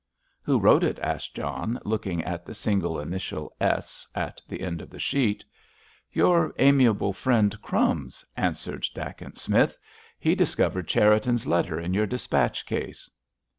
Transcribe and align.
"Who 0.41 0.57
wrote 0.57 0.83
it?" 0.83 0.97
asked 0.97 1.35
John, 1.35 1.79
looking 1.85 2.23
at 2.23 2.43
the 2.43 2.55
single 2.55 2.99
initial 2.99 3.55
"S" 3.61 4.07
at 4.15 4.41
the 4.47 4.61
end 4.61 4.81
of 4.81 4.89
the 4.89 4.97
sheet. 4.97 5.45
"Your 6.11 6.55
amiable 6.57 7.13
friend, 7.13 7.61
Crumbs," 7.61 8.25
answered 8.35 8.87
Dacent 8.95 9.37
Smith. 9.37 9.77
"He 10.17 10.33
discovered 10.33 10.87
Cherriton's 10.87 11.45
letter 11.45 11.79
in 11.79 11.93
your 11.93 12.07
dispatch 12.07 12.65
case." 12.65 13.11